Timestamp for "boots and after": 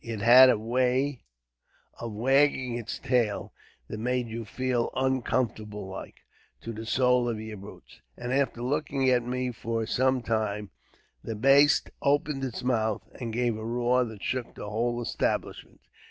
7.55-8.63